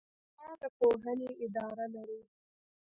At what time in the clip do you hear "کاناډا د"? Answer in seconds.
0.35-0.73